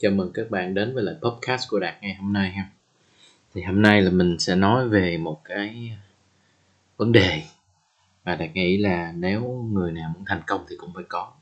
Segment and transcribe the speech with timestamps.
[0.00, 2.68] Chào mừng các bạn đến với lại podcast của Đạt ngày hôm nay ha.
[3.54, 7.42] Thì hôm nay là mình sẽ nói về một cái uh, vấn đề
[8.24, 11.32] mà Đạt nghĩ là nếu người nào muốn thành công thì cũng phải có.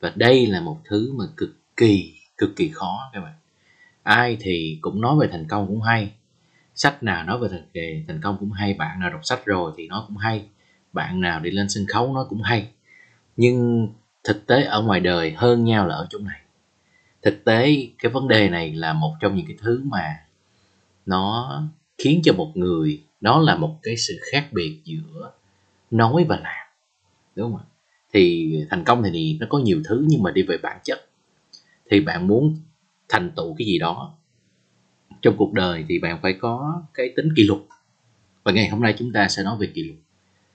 [0.00, 3.34] Và đây là một thứ mà cực kỳ cực kỳ khó các bạn.
[4.02, 6.12] Ai thì cũng nói về thành công cũng hay.
[6.74, 9.72] Sách nào nói về thành về thành công cũng hay, bạn nào đọc sách rồi
[9.76, 10.48] thì nó cũng hay.
[10.92, 12.68] Bạn nào đi lên sân khấu nó cũng hay.
[13.36, 13.88] Nhưng
[14.24, 16.40] thực tế ở ngoài đời hơn nhau là ở chỗ này
[17.26, 20.16] thực tế, cái vấn đề này là một trong những cái thứ mà
[21.06, 21.62] nó
[21.98, 25.32] khiến cho một người, đó là một cái sự khác biệt giữa
[25.90, 26.66] nói và làm,
[27.34, 27.64] đúng không ạ?
[28.12, 31.08] Thì thành công thì nó có nhiều thứ nhưng mà đi về bản chất.
[31.90, 32.60] Thì bạn muốn
[33.08, 34.14] thành tựu cái gì đó,
[35.22, 37.60] trong cuộc đời thì bạn phải có cái tính kỷ luật.
[38.44, 39.98] Và ngày hôm nay chúng ta sẽ nói về kỷ luật.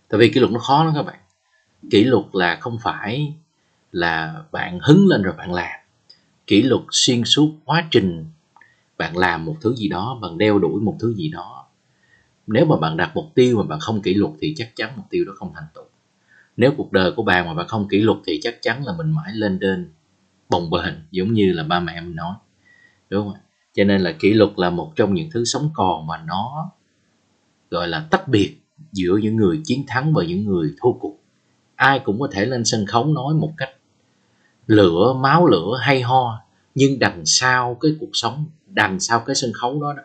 [0.09, 1.19] Tại vì kỷ luật nó khó lắm các bạn.
[1.91, 3.33] Kỷ luật là không phải
[3.91, 5.80] là bạn hứng lên rồi bạn làm
[6.51, 8.25] kỷ luật xuyên suốt quá trình
[8.97, 11.65] bạn làm một thứ gì đó, bạn đeo đuổi một thứ gì đó.
[12.47, 15.05] Nếu mà bạn đặt mục tiêu mà bạn không kỷ luật thì chắc chắn mục
[15.09, 15.83] tiêu đó không thành tựu.
[16.57, 19.11] Nếu cuộc đời của bạn mà bạn không kỷ luật thì chắc chắn là mình
[19.11, 19.89] mãi lên đên
[20.49, 22.35] bồng bềnh, giống như là ba mẹ mình nói.
[23.09, 23.41] Đúng không
[23.73, 26.71] cho nên là kỷ luật là một trong những thứ sống còn mà nó,
[27.69, 28.57] gọi là, tách biệt
[28.91, 31.17] giữa những người chiến thắng và những người thua cuộc.
[31.75, 33.69] Ai cũng có thể lên sân khấu nói một cách
[34.67, 36.41] lửa, máu lửa, hay ho
[36.75, 40.03] nhưng đằng sau cái cuộc sống đằng sau cái sân khấu đó, đó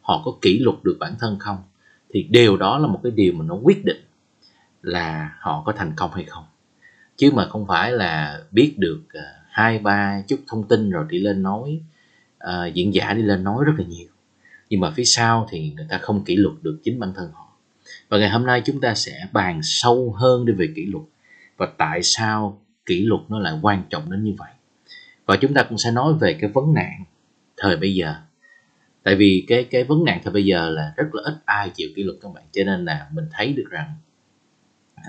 [0.00, 1.58] họ có kỷ luật được bản thân không?
[2.10, 4.04] Thì điều đó là một cái điều mà nó quyết định
[4.82, 6.44] là họ có thành công hay không.
[7.16, 11.18] Chứ mà không phải là biết được à, hai ba chút thông tin rồi đi
[11.18, 11.80] lên nói
[12.44, 14.08] uh, diễn giả đi lên nói rất là nhiều.
[14.70, 17.48] Nhưng mà phía sau thì người ta không kỷ luật được chính bản thân họ.
[18.08, 21.04] Và ngày hôm nay chúng ta sẽ bàn sâu hơn đi về kỷ luật
[21.56, 24.50] và tại sao kỷ luật nó lại quan trọng đến như vậy
[25.26, 27.04] và chúng ta cũng sẽ nói về cái vấn nạn
[27.56, 28.14] thời bây giờ.
[29.02, 31.88] Tại vì cái cái vấn nạn thời bây giờ là rất là ít ai chịu
[31.96, 32.44] kỷ luật các bạn.
[32.52, 33.96] Cho nên là mình thấy được rằng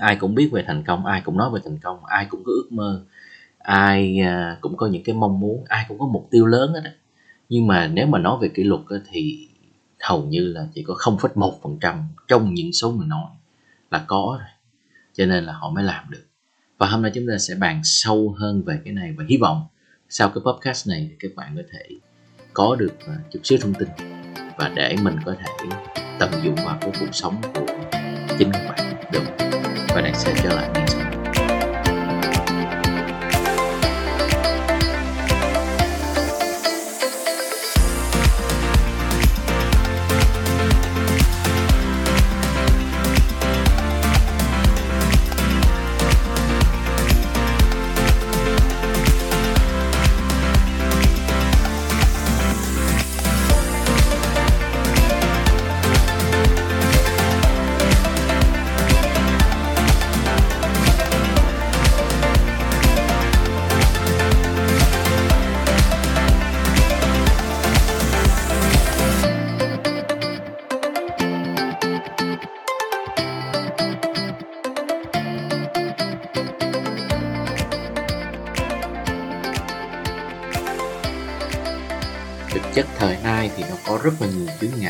[0.00, 2.52] ai cũng biết về thành công ai cũng nói về thành công ai cũng có
[2.52, 3.04] ước mơ
[3.58, 6.92] ai à, cũng có những cái mong muốn ai cũng có mục tiêu lớn hết
[7.48, 8.80] nhưng mà nếu mà nói về kỷ luật
[9.10, 9.48] thì
[10.00, 13.30] hầu như là chỉ có 0,1% trong những số người nói
[13.90, 14.48] là có rồi.
[15.12, 16.24] Cho nên là họ mới làm được.
[16.78, 19.66] Và hôm nay chúng ta sẽ bàn sâu hơn về cái này và hy vọng
[20.16, 21.96] sau cái podcast này thì các bạn có thể
[22.52, 23.88] có được à, chút xíu thông tin
[24.58, 25.66] và để mình có thể
[26.18, 27.66] tận dụng vào cái cuộc sống của
[28.38, 29.10] chính các bạn.
[29.12, 29.22] Được
[29.88, 31.03] và đang sẽ trở lại ngay sau.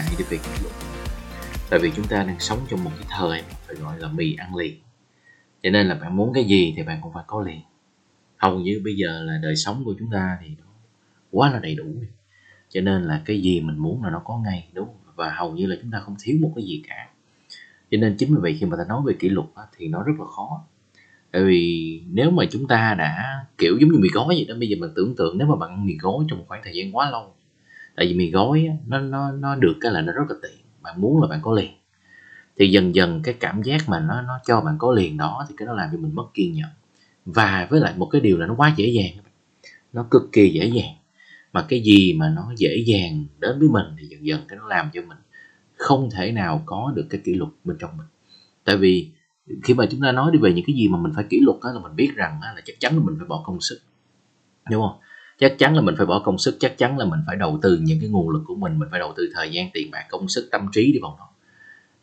[0.04, 0.68] Ăn chướng cái việc về kỷ
[1.70, 4.56] tại vì chúng ta đang sống trong một cái thời phải gọi là mì ăn
[4.56, 4.74] liền.
[5.62, 7.60] Cho nên là bạn muốn cái gì thì bạn cũng phải có liền.
[8.36, 10.64] Hầu như bây giờ là đời sống của chúng ta thì nó
[11.30, 11.84] quá là đầy đủ
[12.68, 15.66] cho nên là cái gì mình muốn là nó có ngay, đúng và hầu như
[15.66, 17.08] là chúng ta không thiếu một cái gì cả.
[17.90, 20.12] Cho nên chính vì vậy khi mà ta nói về kỷ luật thì nó rất
[20.18, 20.64] là khó.
[21.30, 24.68] Tại vì nếu mà chúng ta đã kiểu giống như mì gói vậy đó, bây
[24.68, 26.96] giờ mình tưởng tượng nếu mà bạn ăn mì gói trong một khoảng thời gian
[26.96, 27.34] quá lâu
[27.96, 30.64] tại vì mì gói nó nó nó được cái là nó rất là tiện.
[30.82, 31.70] Bạn muốn là bạn có liền.
[32.56, 35.54] Thì dần dần cái cảm giác mà nó nó cho bạn có liền đó thì
[35.58, 36.68] cái nó làm cho mình mất kiên nhẫn.
[37.24, 39.24] Và với lại một cái điều là nó quá dễ dàng.
[39.92, 40.94] Nó cực kỳ dễ dàng.
[41.52, 44.68] Mà cái gì mà nó dễ dàng đến với mình thì dần dần cái nó
[44.68, 45.18] làm cho mình
[45.76, 48.06] không thể nào có được cái kỷ luật bên trong mình.
[48.64, 49.10] Tại vì
[49.62, 51.56] khi mà chúng ta nói đi về những cái gì mà mình phải kỷ luật
[51.62, 53.80] đó là mình biết rằng là chắc chắn là mình phải bỏ công sức.
[54.70, 55.00] Đúng không?
[55.38, 57.78] Chắc chắn là mình phải bỏ công sức chắc chắn là mình phải đầu tư
[57.82, 60.28] những cái nguồn lực của mình mình phải đầu tư thời gian tiền bạc công
[60.28, 61.28] sức tâm trí đi vào nó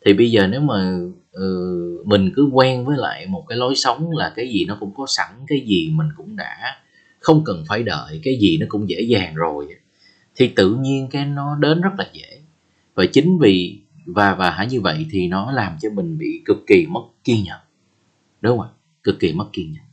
[0.04, 0.98] thì bây giờ nếu mà
[1.36, 4.94] uh, mình cứ quen với lại một cái lối sống là cái gì nó cũng
[4.94, 6.56] có sẵn cái gì mình cũng đã
[7.20, 9.68] không cần phải đợi cái gì nó cũng dễ dàng rồi
[10.36, 12.40] thì tự nhiên cái nó đến rất là dễ.
[12.94, 16.56] Và chính vì và và hả như vậy thì nó làm cho mình bị cực
[16.66, 17.60] kỳ mất kiên nhẫn.
[18.40, 18.70] Đúng không ạ?
[19.02, 19.84] Cực kỳ mất kiên nhẫn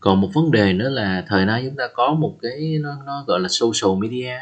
[0.00, 3.24] còn một vấn đề nữa là thời nay chúng ta có một cái nó, nó
[3.26, 4.38] gọi là social media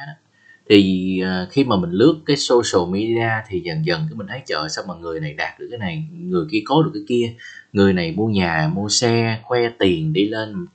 [0.68, 4.42] thì uh, khi mà mình lướt cái social media thì dần dần cái mình thấy
[4.46, 7.34] chờ sao mà người này đạt được cái này người kia có được cái kia.
[7.72, 10.66] Người này mua nhà mua xe khoe tiền đi lên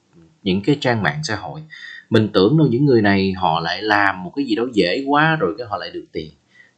[0.44, 1.62] những cái trang mạng xã hội.
[2.09, 5.36] Mình tưởng đâu những người này họ lại làm một cái gì đó dễ quá
[5.36, 6.31] rồi cái họ lại được tiền.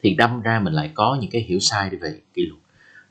[0.04, 2.62] Thì đâm ra mình lại có những cái hiểu sai về kỷ luật.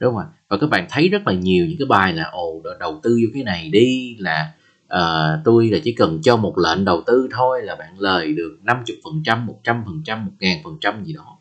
[0.01, 0.27] Đúng không ạ?
[0.49, 3.31] Và các bạn thấy rất là nhiều những cái bài là ồ đầu tư vô
[3.35, 4.53] cái này đi là
[4.95, 8.59] à, tôi là chỉ cần cho một lệnh đầu tư thôi là bạn lời được
[8.63, 11.39] 50 phần trăm một trăm phần trăm một ngàn phần trăm gì đó.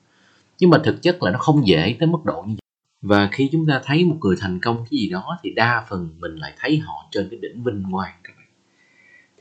[0.59, 2.67] Nhưng mà thực chất là nó không dễ tới mức độ như vậy.
[3.01, 6.09] Và khi chúng ta thấy một người thành công cái gì đó thì đa phần
[6.19, 8.47] mình lại thấy họ trên cái đỉnh vinh quang các bạn.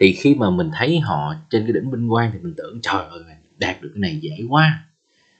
[0.01, 3.05] Thì khi mà mình thấy họ trên cái đỉnh vinh quang thì mình tưởng trời
[3.11, 3.23] ơi
[3.59, 4.85] đạt được cái này dễ quá.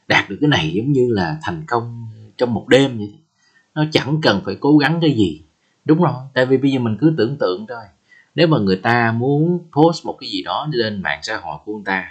[0.09, 3.15] Đạt được cái này giống như là thành công trong một đêm vậy.
[3.75, 5.43] Nó chẳng cần phải cố gắng cái gì.
[5.85, 7.85] Đúng rồi tại vì bây giờ mình cứ tưởng tượng thôi
[8.35, 11.73] nếu mà người ta muốn post một cái gì đó lên mạng xã hội của
[11.73, 12.05] người ta,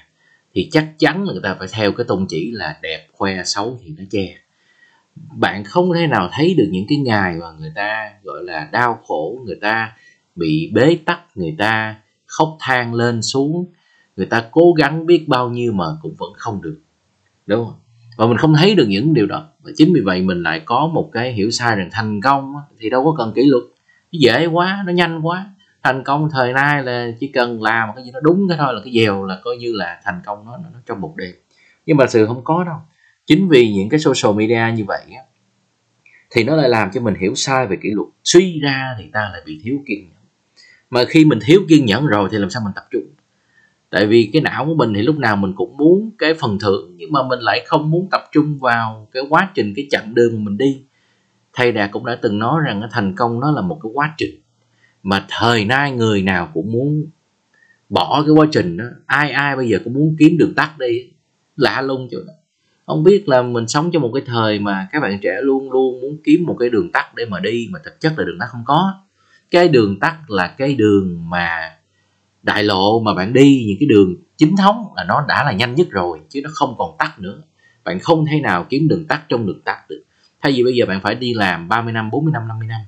[0.53, 3.79] thì chắc chắn là người ta phải theo cái tôn chỉ là đẹp, khoe, xấu
[3.83, 4.35] thì nó che.
[5.15, 8.99] Bạn không thể nào thấy được những cái ngày mà người ta, gọi là, đau
[9.07, 9.91] khổ, người ta
[10.35, 11.95] bị bế tắc, người ta
[12.25, 13.65] khóc than lên xuống,
[14.17, 16.79] người ta cố gắng biết bao nhiêu mà cũng vẫn không được.
[17.45, 17.75] Đúng không?
[18.17, 19.47] Và mình không thấy được những điều đó.
[19.61, 22.89] Và chính vì vậy mình lại có một cái hiểu sai rằng thành công thì
[22.89, 23.63] đâu có cần kỷ luật.
[24.11, 25.49] Dễ quá, nó nhanh quá
[25.83, 28.81] thành công thời nay là chỉ cần làm cái gì nó đúng cái thôi là
[28.83, 31.35] cái dèo là coi như là thành công nó, nó trong một đêm
[31.85, 32.77] nhưng mà sự không có đâu.
[33.25, 35.23] Chính vì những cái social media như vậy á,
[36.29, 38.07] thì nó lại làm cho mình hiểu sai về kỷ luật.
[38.23, 40.23] Suy ra thì ta lại bị thiếu kiên nhẫn.
[40.89, 43.03] Mà khi mình thiếu kiên nhẫn rồi thì làm sao mình tập trung?
[43.89, 46.93] Tại vì cái não của mình thì lúc nào mình cũng muốn cái phần thưởng
[46.97, 50.33] nhưng mà mình lại không muốn tập trung vào cái quá trình cái chặng đường
[50.35, 50.83] mà mình đi.
[51.53, 54.40] Thầy đạt cũng đã từng nói rằng thành công nó là một cái quá trình
[55.03, 57.05] mà thời nay người nào cũng muốn
[57.89, 58.85] bỏ cái quá trình đó.
[59.05, 61.09] Ai ai bây giờ cũng muốn kiếm đường tắt đi.
[61.55, 62.33] Lạ lung chỗ đó.
[62.85, 66.01] Không biết là mình sống trong một cái thời mà các bạn trẻ luôn luôn
[66.01, 68.45] muốn kiếm một cái đường tắt để mà đi, mà thực chất là đường tắt
[68.45, 68.93] không có.
[69.51, 71.71] Cái đường tắt là cái đường mà
[72.43, 75.75] đại lộ mà bạn đi, những cái đường chính thống là nó đã là nhanh
[75.75, 77.41] nhất rồi, chứ nó không còn tắt nữa.
[77.83, 80.03] Bạn không thể nào kiếm đường tắt trong đường tắt được.
[80.41, 82.81] Thay vì bây giờ bạn phải đi làm 30 năm 40 năm 50 năm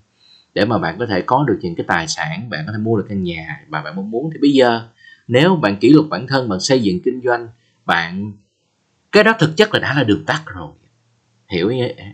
[0.54, 2.98] để mà bạn có thể có được những cái tài sản, bạn có thể mua
[2.98, 4.30] được căn nhà mà bạn mong muốn.
[4.34, 4.88] Thì bây giờ,
[5.28, 7.48] nếu bạn kỷ luật bản thân, bạn xây dựng kinh doanh,
[7.86, 8.32] bạn,
[9.12, 10.72] cái đó thực chất là đã là đường tắt rồi.
[11.50, 11.72] Hiểu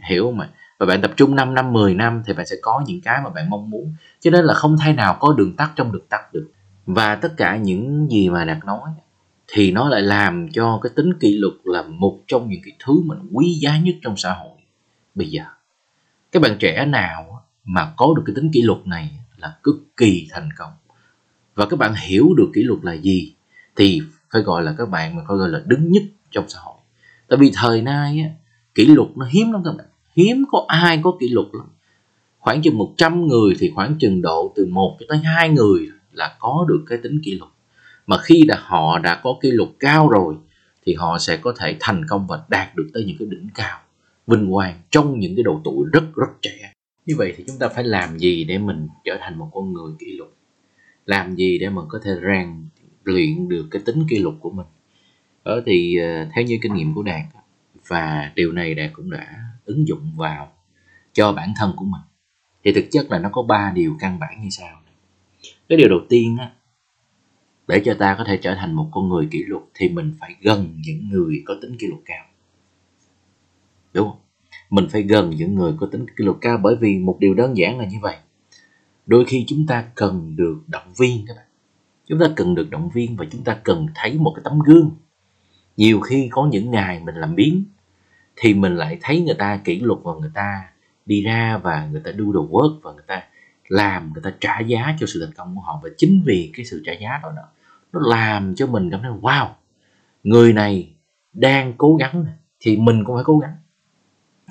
[0.09, 0.50] hiểu mà
[0.80, 3.30] và bạn tập trung 5 năm 10 năm thì bạn sẽ có những cái mà
[3.30, 3.94] bạn mong muốn.
[4.19, 6.51] Cho nên là không thay nào có đường tắt trong đường tắt được.
[6.86, 8.89] Và tất cả những gì mà đạt nói
[9.47, 13.01] thì nó lại làm cho cái tính kỷ luật là một trong những cái thứ
[13.06, 14.57] mình quý giá nhất trong xã hội
[15.15, 15.44] bây giờ.
[16.31, 20.27] Các bạn trẻ nào mà có được cái tính kỷ luật này là cực kỳ
[20.31, 20.71] thành công.
[21.56, 23.33] Và các bạn hiểu được kỷ luật là gì
[23.75, 24.01] thì
[24.31, 26.75] phải gọi là các bạn mà phải gọi là đứng nhất trong xã hội.
[27.27, 28.30] Tại vì thời nay á,
[28.75, 29.88] kỷ luật nó hiếm lắm các bạn.
[30.16, 31.68] Hiếm có ai có kỷ luật lắm.
[32.39, 36.36] Khoảng chừng 100 người thì khoảng chừng độ từ 1 cho tới hai người là
[36.39, 37.51] có được cái tính kỷ luật.
[38.07, 40.36] Mà khi đã họ đã có kỷ luật cao rồi
[40.86, 43.80] thì họ sẽ có thể thành công và đạt được tới những cái đỉnh cao
[44.27, 46.74] vinh quang trong những cái độ tuổi rất rất trẻ
[47.06, 49.94] như vậy thì chúng ta phải làm gì để mình trở thành một con người
[50.00, 50.30] kỷ luật?
[51.06, 52.69] Làm gì để mình có thể rèn
[53.04, 54.68] luyện được cái tính kỷ luật của mình?
[55.46, 57.25] Đó thì ờ, theo như kinh nghiệm của đạt
[57.88, 60.51] và điều này đạt cũng đã ứng dụng vào
[61.13, 62.01] cho bản thân của mình,
[62.63, 64.79] thì thực chất là nó có ba điều căn bản như sau
[65.70, 66.51] cái điều đầu tiên á,
[67.68, 70.36] để cho ta có thể trở thành một con người kỷ luật thì mình phải
[70.41, 72.25] gần những người có tính kỷ luật cao.
[73.94, 74.20] Đúng không?
[74.69, 77.57] Mình phải gần những người có tính kỷ luật cao bởi vì một điều đơn
[77.57, 78.15] giản là như vậy.
[79.05, 81.45] Đôi khi chúng ta cần được động viên các bạn.
[82.07, 84.91] Chúng ta cần được động viên và chúng ta cần thấy một cái tấm gương.
[85.77, 87.63] Nhiều khi có những ngày mình làm biến
[88.35, 90.71] thì mình lại thấy người ta kỷ luật và người ta
[91.05, 93.23] đi ra và người ta do the work và người ta
[93.67, 95.79] làm người ta trả giá cho sự thành công của họ.
[95.83, 97.43] Và chính vì cái sự trả giá đó, đó
[97.93, 99.47] nó làm cho mình cảm thấy wow
[100.23, 100.93] người này
[101.33, 102.25] đang cố gắng
[102.59, 103.55] thì mình cũng phải cố gắng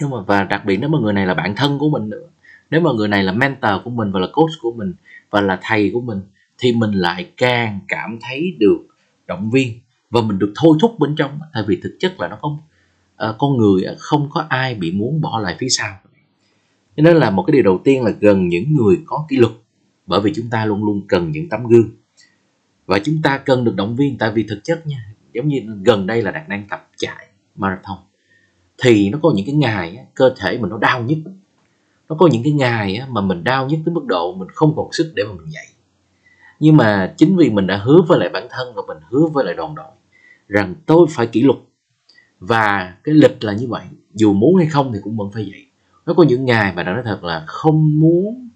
[0.00, 2.28] nhưng mà và đặc biệt nếu mà người này là bạn thân của mình nữa
[2.70, 4.94] nếu mà người này là mentor của mình và là coach của mình
[5.30, 6.20] và là thầy của mình
[6.58, 8.86] thì mình lại càng cảm thấy được
[9.26, 11.38] động viên và mình được thôi thúc bên trong.
[11.54, 12.58] Tại vì thực chất là nó không
[13.28, 15.98] uh, con người không có ai bị muốn bỏ lại phía sau.
[16.96, 19.52] Cho nên là một cái điều đầu tiên là gần những người có kỷ luật
[20.06, 21.90] bởi vì chúng ta luôn luôn cần những tấm gương.
[22.86, 26.06] Và chúng ta cần được động viên tại vì thực chất nha giống như gần
[26.06, 27.98] đây là đạt đang tập chạy marathon
[28.82, 31.18] thì nó có những cái ngày cơ thể mình nó đau nhất.
[32.08, 34.92] Nó có những cái ngày mà mình đau nhất tới mức độ mình không còn
[34.92, 35.66] sức để mà mình dậy.
[36.60, 39.44] Nhưng mà chính vì mình đã hứa với lại bản thân và mình hứa với
[39.44, 39.92] lại đoàn đội
[40.48, 41.58] rằng tôi phải kỷ luật.
[42.40, 45.68] Và cái lịch là như vậy, dù muốn hay không thì cũng vẫn phải vậy
[46.08, 48.48] nó có những ngày mà nói thật là không muốn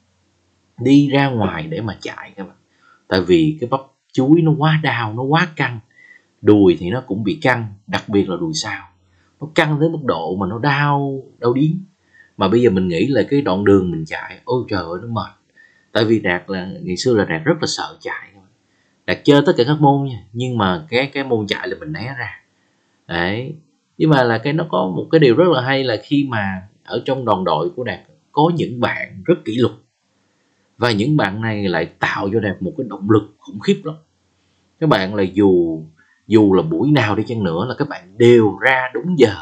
[0.80, 2.56] đi ra ngoài để mà chạy các bạn.
[3.08, 3.80] Tại vì cái bắp
[4.12, 5.80] chuối nó quá đau, nó quá căng.
[6.40, 8.88] Đùi thì nó cũng bị căng, đặc biệt là đùi sau
[9.42, 11.84] nó căng tới mức độ mà nó đau đau điếng.
[12.36, 15.08] Mà bây giờ mình nghĩ là cái đoạn đường mình chạy, ôi trời ơi, nó
[15.08, 15.30] mệt.
[15.92, 18.28] Tại vì đạt là, ngày xưa là đạt rất là sợ chạy
[19.06, 21.92] đạt chơi tất cả các môn nha, nhưng mà cái cái môn chạy là mình
[21.92, 22.42] né ra.
[23.08, 23.54] Đấy.
[23.98, 26.62] Nhưng mà là cái nó có một cái điều rất là hay là khi mà
[26.84, 28.00] ở trong đoàn đội của đạt
[28.32, 29.72] có những bạn rất kỷ luật.
[30.78, 33.94] Và những bạn này lại tạo cho đạt một cái động lực khủng khiếp lắm.
[34.80, 35.82] Các bạn là dù
[36.32, 39.34] dù là buổi nào đi chăng nữa là các bạn đều ra đúng giờ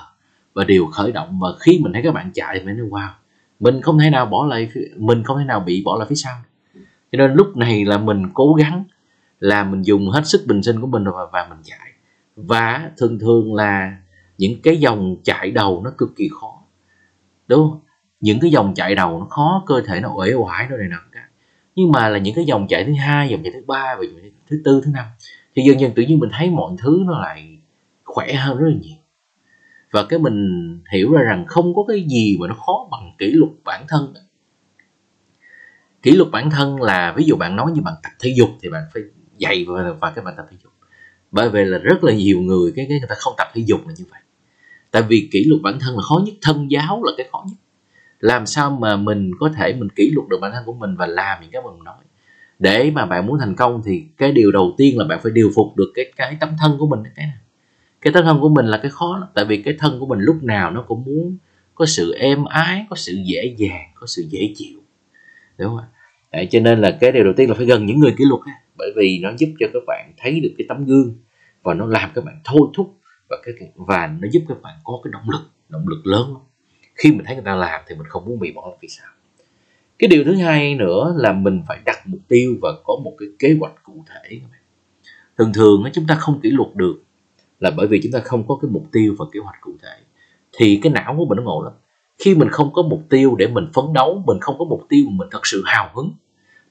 [0.55, 3.09] và đều khởi động và khi mình thấy các bạn chạy thì mình nói wow
[3.61, 6.37] mình không thể nào bỏ lại mình không thể nào bị bỏ lại phía sau.
[7.13, 8.85] Cho nên lúc này là mình cố gắng
[9.39, 11.93] là mình dùng hết sức bình sinh của mình và, và mình chạy.
[12.37, 13.97] Và thường thường là
[14.39, 16.63] những cái dòng chạy đầu nó cực kỳ khó.
[17.49, 17.81] Đúng không?
[18.21, 20.97] Những cái dòng chạy đầu nó khó cơ thể nó uể oải rồi này nọ
[21.75, 24.21] nhưng mà là những cái dòng chạy thứ hai dòng chạy thứ ba và dòng
[24.23, 25.07] chạy thứ tư thứ năm
[25.61, 27.59] thì dần dần tự nhiên mình thấy mọi thứ nó lại
[28.05, 28.97] khỏe hơn rất là nhiều.
[29.93, 30.39] Và cái mình
[30.93, 34.15] hiểu ra rằng không có cái gì mà nó khó bằng kỷ luật bản thân.
[36.03, 38.69] Kỷ luật bản thân là ví dụ bạn nói như bạn tập thể dục thì
[38.69, 39.03] bạn phải
[39.39, 40.73] dạy và, và cái bạn tập thể dục.
[41.31, 43.81] Bởi vì là rất là nhiều người cái cái người ta không tập thể dục
[43.87, 44.21] là như vậy.
[44.91, 47.57] Tại vì kỷ luật bản thân là khó nhất thân giáo là cái khó nhất.
[48.19, 51.07] Làm sao mà mình có thể mình kỷ luật được bản thân của mình và
[51.07, 52.05] làm những cái mà mình nói?
[52.61, 55.51] Để mà bạn muốn thành công thì cái điều đầu tiên là bạn phải điều
[55.55, 57.37] phục được cái cái tấm thân của mình cái này.
[58.01, 60.19] Cái tấm thân của mình là cái khó lắm tại vì cái thân của mình
[60.21, 61.37] lúc nào nó cũng muốn
[61.75, 64.79] có sự êm ái có sự dễ dàng có sự dễ chịu.
[65.59, 65.87] Đúng không ạ?
[66.33, 68.41] Đấy, cho nên là cái điều đầu tiên là phải gần những người kỷ luật
[68.79, 71.15] bởi vì nó giúp cho các bạn thấy được cái tấm gương
[71.63, 72.95] và nó làm các bạn thôi thúc
[73.29, 76.35] và cái và nó giúp các bạn có cái động lực động lực lớn
[76.95, 79.09] khi mình thấy người ta làm thì mình không muốn bị bỏ vì sao
[80.01, 83.29] cái điều thứ hai nữa là mình phải đặt mục tiêu và có một cái
[83.39, 84.41] kế hoạch cụ thể.
[85.39, 87.03] Thường thường chúng ta không kỷ luật được
[87.59, 89.97] là bởi vì chúng ta không có cái mục tiêu và kế hoạch cụ thể.
[90.53, 91.73] Thì cái não của mình nó ngộ lắm.
[92.19, 95.05] Khi mình không có mục tiêu để mình phấn đấu, mình không có mục tiêu
[95.09, 96.13] mà mình thật sự hào hứng,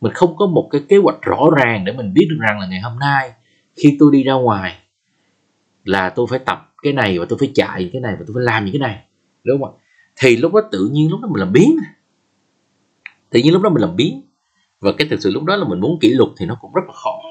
[0.01, 2.67] mình không có một cái kế hoạch rõ ràng để mình biết được rằng là
[2.67, 3.31] ngày hôm nay
[3.75, 4.75] khi tôi đi ra ngoài
[5.83, 8.43] là tôi phải tập cái này và tôi phải chạy cái này và tôi phải
[8.43, 9.03] làm những cái này,
[9.43, 9.77] đúng không ạ?
[10.21, 11.77] Thì lúc đó tự nhiên lúc đó mình làm biến
[13.29, 14.21] tự nhiên lúc đó mình làm biến.
[14.79, 16.81] Và cái thực sự lúc đó là mình muốn kỷ luật thì nó cũng rất
[16.87, 17.21] là khó.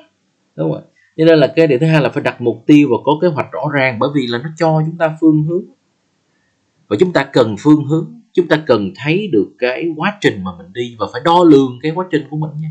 [0.57, 0.85] Đúng không ạ
[1.19, 3.29] cho nên là cái điều thứ hai là phải đặt mục tiêu và có kế
[3.29, 5.65] hoạch rõ ràng, bởi vì là nó cho chúng ta phương hướng.
[6.89, 8.21] Và chúng ta cần phương hướng.
[8.33, 11.79] Chúng ta cần thấy được cái quá trình mà mình đi và phải đo lường
[11.83, 12.71] cái quá trình của mình nha.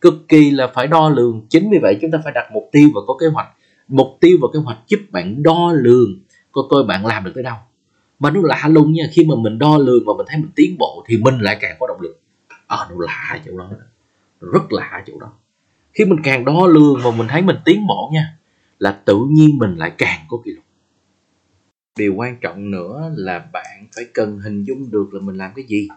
[0.00, 1.46] Cực kỳ là phải đo lường.
[1.48, 3.48] Chính vì vậy chúng ta phải đặt mục tiêu và có kế hoạch.
[3.88, 6.20] Mục tiêu và kế hoạch giúp bạn đo lường
[6.52, 7.56] coi coi bạn làm được tới đâu.
[8.18, 10.76] Mà nó lạ lùng nha, khi mà mình đo lường và mình thấy mình tiến
[10.78, 12.20] bộ thì mình lại càng có động lực
[12.66, 13.70] à, nó lạ chỗ đó
[14.40, 15.32] rất lạ chỗ đó.
[15.94, 18.38] Khi mình càng đo lường và mình thấy mình tiến bộ nha
[18.78, 20.64] là tự nhiên mình lại càng có kỷ luật.
[21.98, 25.64] Điều quan trọng nữa là bạn phải cần hình dung được là mình làm cái
[25.64, 25.88] gì.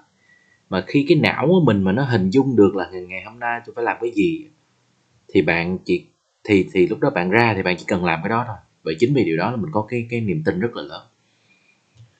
[0.69, 3.61] Mà khi cái não của mình mà nó hình dung được là ngày hôm nay
[3.65, 4.45] tôi phải làm cái gì
[5.27, 6.05] thì bạn chỉ
[6.43, 8.57] thì thì lúc đó bạn ra thì bạn chỉ cần làm cái đó thôi.
[8.83, 11.01] Vậy chính vì điều đó là mình có cái cái niềm tin rất là lớn.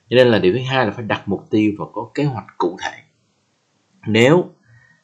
[0.10, 2.46] Cho nên là điều thứ hai là phải đặt mục tiêu và có kế hoạch
[2.58, 3.05] cụ thể
[4.08, 4.50] nếu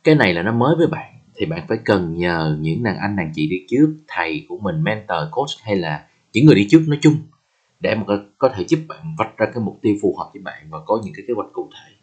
[0.04, 3.16] cái này là nó mới với bạn thì bạn phải cần nhờ những nàng anh
[3.16, 6.84] nàng chị đi trước thầy của mình mentor coach hay là những người đi trước
[6.88, 7.16] nói chung
[7.80, 8.04] để mà
[8.38, 11.02] có, thể giúp bạn vạch ra cái mục tiêu phù hợp với bạn và có
[11.04, 11.94] những cái kế hoạch cụ thể.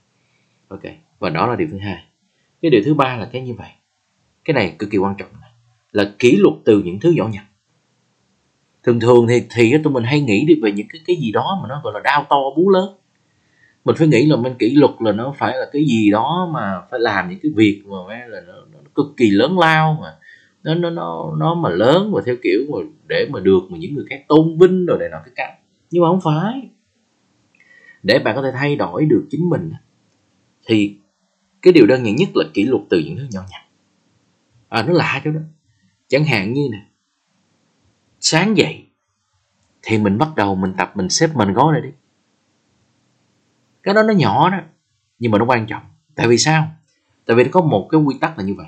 [0.68, 0.82] Ok
[1.18, 2.04] và đó là điều thứ hai.
[2.62, 3.70] Cái điều thứ ba là cái như vậy.
[4.44, 5.28] Cái này cực kỳ quan trọng
[5.92, 7.44] là kỷ luật từ những thứ nhỏ nhặt.
[8.82, 11.58] Thường thường thì thì tụi mình hay nghĩ đi về những cái cái gì đó
[11.62, 12.88] mà nó gọi là đau to bú lớn
[13.88, 16.80] mình phải nghĩ là mình kỷ luật là nó phải là cái gì đó mà
[16.90, 17.96] phải làm những cái việc mà
[18.28, 20.16] là nó, nó cực kỳ lớn lao mà.
[20.62, 23.94] Nó nó nó nó mà lớn và theo kiểu mà để mà được mà những
[23.94, 25.58] người khác tôn vinh rồi này nọ cái cách
[25.90, 26.68] nhưng mà không phải.
[28.02, 29.72] Để bạn có thể thay đổi được chính mình
[30.66, 30.96] thì
[31.62, 33.62] cái điều đơn giản nhất là kỷ luật từ những thứ nhỏ nhặt.
[34.68, 35.40] À nó lạ chỗ đó.
[36.08, 36.78] Chẳng hạn như nè
[38.20, 38.84] sáng dậy
[39.82, 41.90] thì mình bắt đầu mình tập mình xếp mình gói lại đi
[43.82, 44.58] cái đó nó nhỏ đó,
[45.18, 45.82] nhưng mà nó quan trọng.
[46.14, 46.68] Tại vì sao?
[47.26, 48.66] Tại vì nó có một cái quy tắc là như vậy.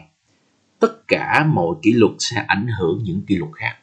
[0.79, 3.77] Tất cả mọi kỷ luật sẽ ảnh hưởng những kỷ luật khác.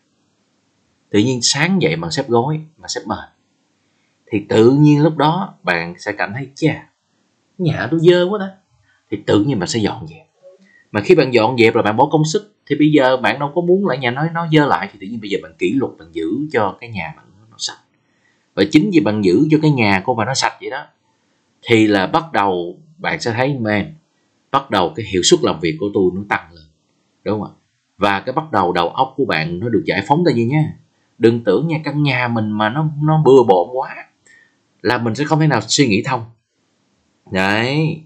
[1.10, 3.18] Tự nhiên sáng dậy mà xếp gối, mà xếp mền
[4.32, 6.90] thì tự nhiên lúc đó bạn sẽ cảm thấy, chà,
[7.58, 8.48] nhà tôi dơ quá đó
[9.12, 10.28] thì tự nhiên bạn sẽ dọn dẹp.
[10.92, 13.52] Mà khi bạn dọn dẹp là bạn bỏ công sức, thì bây giờ bạn đâu
[13.56, 15.74] có muốn lại nhà nói nó dơ lại, thì tự nhiên bây giờ bạn kỷ
[15.74, 17.80] luật, bạn giữ cho cái nhà bạn nó sạch.
[18.56, 20.86] Và chính vì bạn giữ cho cái nhà của bạn nó sạch vậy đó
[21.68, 23.94] thì là bắt đầu bạn sẽ thấy, man,
[24.52, 26.66] bắt đầu cái hiệu suất làm việc của tôi nó tăng lên,
[27.24, 27.54] đúng không ạ?
[27.98, 30.74] Và cái bắt đầu đầu óc của bạn nó được giải phóng ra gì nha.
[31.18, 33.96] Đừng tưởng nha, căn nhà mình mà nó nó bừa bộn quá
[34.82, 36.26] là mình sẽ không thể nào suy nghĩ thông.
[37.32, 38.02] Đấy.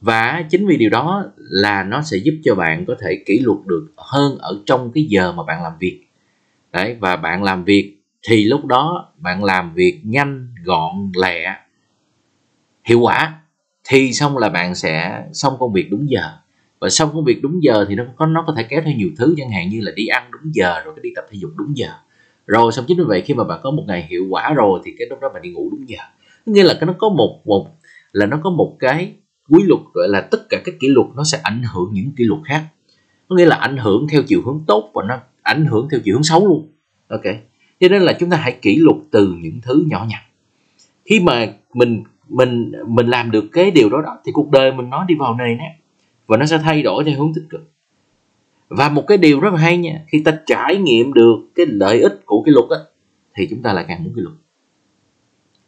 [0.00, 3.58] Và chính vì điều đó là nó sẽ giúp cho bạn có thể kỷ luật
[3.66, 6.04] được hơn ở trong cái giờ mà bạn làm việc.
[6.72, 7.98] Đấy, và bạn làm việc
[8.28, 11.56] thì lúc đó bạn làm việc nhanh, gọn, lẹ
[12.88, 13.40] hiệu quả.
[13.88, 16.22] Thì xong là bạn sẽ xong công việc đúng giờ.
[16.80, 19.08] Và xong công việc đúng giờ thì nó có nó có thể kéo theo nhiều
[19.18, 21.50] thứ, chẳng hạn như là đi ăn đúng giờ, rồi cái đi tập thể dục
[21.56, 21.88] đúng giờ.
[22.46, 24.94] Rồi, xong chính vì vậy khi mà bạn có một ngày hiệu quả rồi thì
[24.98, 25.98] cái lúc đó bạn đi ngủ đúng giờ.
[26.46, 27.66] Nghĩa là cái nó có một một,
[28.12, 29.12] là nó có một cái
[29.48, 32.24] quy luật, gọi là tất cả các kỷ luật nó sẽ ảnh hưởng những kỷ
[32.24, 32.64] luật khác.
[33.28, 36.14] Có nghĩa là ảnh hưởng theo chiều hướng tốt và nó ảnh hưởng theo chiều
[36.14, 36.72] hướng xấu luôn.
[37.08, 37.24] Ok.
[37.80, 40.20] Cho nên là chúng ta hãy kỷ luật từ những thứ nhỏ nhặt.
[41.04, 44.90] Khi mà mình mình mình làm được cái điều đó, đó thì cuộc đời mình
[44.90, 45.72] nó đi vào nề nếp
[46.26, 47.72] và nó sẽ thay đổi theo hướng tích cực.
[48.68, 52.00] Và một cái điều rất là hay nha khi ta trải nghiệm được cái lợi
[52.00, 52.78] ích của cái luật á
[53.34, 54.36] thì chúng ta lại càng muốn cái luật.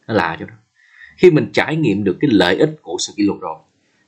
[0.09, 0.55] Nó lạ cho đó.
[1.17, 3.59] Khi mình trải nghiệm được cái lợi ích của sự kỷ luật rồi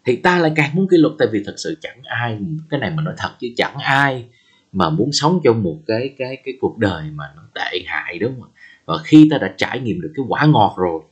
[0.04, 2.38] thì ta lại càng muốn kỷ luật tại vì thật sự chẳng ai
[2.71, 4.25] cái này mà nói thật chứ chẳng ai
[4.73, 8.40] mà muốn sống trong một cái cái cái cuộc đời mà nó tệ hại đúng
[8.40, 8.50] không
[8.85, 11.02] và khi ta đã trải nghiệm được cái quả ngọt rồi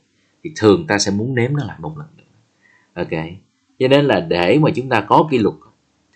[0.43, 2.23] thì thường ta sẽ muốn nếm nó lại một lần nữa.
[2.93, 3.23] Ok.
[3.79, 5.55] Cho nên là để mà chúng ta có kỷ luật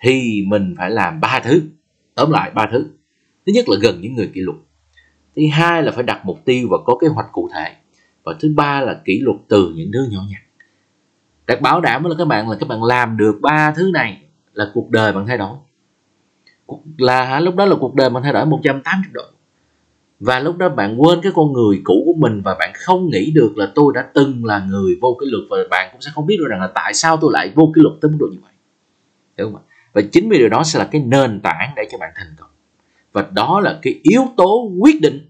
[0.02, 1.62] thì mình phải làm ba thứ.
[2.16, 2.88] Tóm lại ba thứ.
[3.46, 4.58] Thứ nhất là gần những người kỷ luật.
[5.36, 7.76] Thứ hai là phải đặt mục tiêu và có kế hoạch cụ thể.
[8.24, 10.42] Và thứ ba là kỷ luật từ những thứ nhỏ nhặt.
[11.48, 14.72] Đặt bảo đảm là các bạn là các bạn làm được ba thứ này là
[14.74, 15.58] cuộc đời bạn thay đổi.
[16.98, 19.24] Là lúc đó là cuộc đời bạn thay đổi 180 độ
[20.20, 23.32] và lúc đó bạn quên cái con người cũ của mình và bạn không nghĩ
[23.36, 26.26] được là tôi đã từng là người vô kỷ luật và bạn cũng sẽ không
[26.26, 28.38] biết được rằng là tại sao tôi lại vô kỷ luật tới mức độ như
[28.42, 28.52] vậy.
[29.38, 29.72] Đúng không ạ?
[29.94, 32.50] Và chính vì điều đó sẽ là cái nền tảng để cho bạn thành công.
[33.12, 35.30] Và đó là cái yếu tố quyết định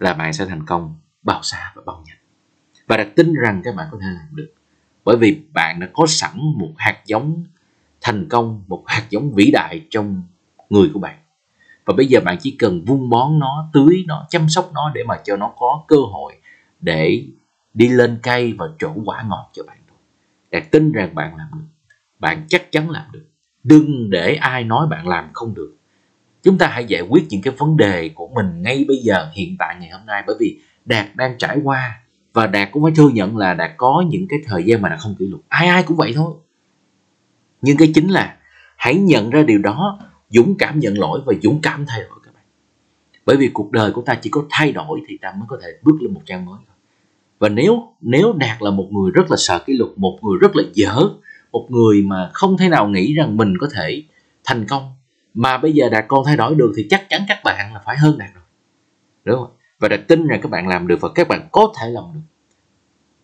[0.00, 2.18] là bạn sẽ thành công bao xa và bao nhanh.
[2.86, 4.52] Và đặt tin rằng các bạn có thể làm được.
[5.04, 7.44] Bởi vì bạn đã có sẵn một hạt giống
[8.00, 10.22] thành công, một hạt giống vĩ đại trong
[10.70, 11.18] người của bạn
[11.84, 15.04] và bây giờ bạn chỉ cần vun bón nó, tưới nó, chăm sóc nó để
[15.04, 16.36] mà cho nó có cơ hội
[16.80, 17.24] để
[17.74, 19.76] đi lên cây và trổ quả ngọt cho bạn.
[19.88, 19.98] Thôi
[20.50, 21.64] đạt tin rằng bạn làm được.
[22.18, 23.24] Bạn chắc chắn làm được.
[23.64, 25.76] Đừng để ai nói bạn làm không được.
[26.42, 29.56] Chúng ta hãy giải quyết những cái vấn đề của mình ngay bây giờ, hiện
[29.58, 30.24] tại, ngày hôm nay.
[30.26, 32.00] Bởi vì đạt đang trải qua
[32.32, 34.98] và đạt cũng phải thừa nhận là đạt có những cái thời gian mà đạt
[35.00, 35.42] không kỷ luật.
[35.48, 36.34] Ai ai cũng vậy thôi.
[37.62, 38.36] Nhưng cái chính là
[38.76, 39.98] hãy nhận ra điều đó
[40.30, 42.44] dũng cảm nhận lỗi và dũng cảm thay đổi các bạn.
[43.26, 45.68] Bởi vì cuộc đời của ta chỉ có thay đổi thì ta mới có thể
[45.82, 46.58] bước lên một trang mới
[47.40, 50.56] và nếu nếu đạt là một người rất là sợ kỷ luật, một người rất
[50.56, 50.96] là dở,
[51.52, 54.02] một người mà không thể nào nghĩ rằng mình có thể
[54.44, 54.94] thành công,
[55.34, 57.96] mà bây giờ đạt còn thay đổi được thì chắc chắn các bạn là phải
[57.96, 58.44] hơn đạt rồi.
[59.24, 59.50] Đúng không?
[59.78, 62.20] Và đạt tin rằng các bạn làm được và các bạn có thể làm được.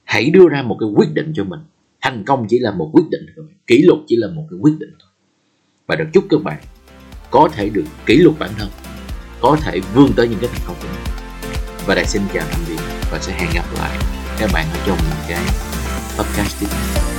[0.04, 1.60] Hãy đưa ra một cái quyết định cho mình.
[2.00, 4.74] Thành công chỉ là một quyết định thôi kỷ luật chỉ là một cái quyết
[4.78, 5.10] định thôi.
[5.86, 6.60] Và được chúc các bạn
[7.30, 8.68] có thể được kỷ luật bản thân,
[9.40, 11.14] có thể vươn tới những cái thành công của mình.
[11.86, 13.98] Và đại xin chào tạm biệt và sẽ hẹn gặp lại
[14.38, 15.42] các bạn ở trong những cái
[16.18, 17.15] podcast tiếp theo.